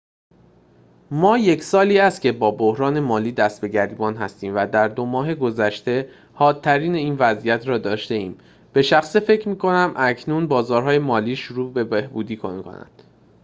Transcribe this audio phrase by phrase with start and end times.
[1.11, 5.05] ما یک سالی است که با بحران مالی دست به گریبان هستیم و در دو
[5.05, 8.37] ماه گذشته حادترین این وضعیت را داشته‌ایم
[8.73, 13.01] به شخصه فکر می‌کنم اکنون بازارهای مالی شروع به بهبودی می‌کنند